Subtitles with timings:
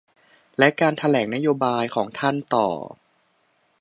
[0.59, 2.67] และการแถลงนโยบายของท่านต่อ